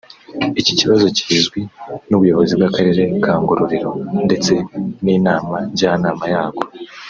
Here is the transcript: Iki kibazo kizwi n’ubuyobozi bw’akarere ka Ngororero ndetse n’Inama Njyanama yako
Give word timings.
Iki 0.59 0.73
kibazo 0.79 1.05
kizwi 1.17 1.59
n’ubuyobozi 2.09 2.51
bw’akarere 2.57 3.01
ka 3.23 3.33
Ngororero 3.41 3.91
ndetse 4.25 4.53
n’Inama 5.03 5.55
Njyanama 5.71 6.25
yako 6.35 6.61